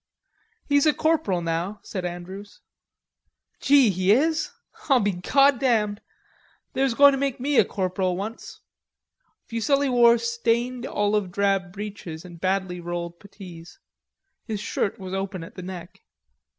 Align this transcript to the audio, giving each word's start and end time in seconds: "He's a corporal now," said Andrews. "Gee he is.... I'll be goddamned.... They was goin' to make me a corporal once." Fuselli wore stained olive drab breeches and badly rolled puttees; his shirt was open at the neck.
"He's 0.67 0.87
a 0.87 0.95
corporal 0.95 1.43
now," 1.43 1.79
said 1.83 2.05
Andrews. 2.05 2.61
"Gee 3.59 3.91
he 3.91 4.11
is.... 4.11 4.49
I'll 4.89 4.99
be 4.99 5.11
goddamned.... 5.11 6.01
They 6.73 6.81
was 6.81 6.95
goin' 6.95 7.11
to 7.11 7.19
make 7.19 7.39
me 7.39 7.57
a 7.59 7.65
corporal 7.65 8.17
once." 8.17 8.61
Fuselli 9.45 9.89
wore 9.89 10.17
stained 10.17 10.87
olive 10.87 11.31
drab 11.31 11.71
breeches 11.71 12.25
and 12.25 12.41
badly 12.41 12.79
rolled 12.81 13.19
puttees; 13.19 13.77
his 14.43 14.59
shirt 14.59 14.97
was 14.97 15.13
open 15.13 15.43
at 15.43 15.53
the 15.53 15.61
neck. 15.61 16.01